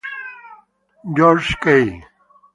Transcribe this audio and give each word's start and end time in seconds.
Georges 1.15 1.53
Cay. 1.61 2.01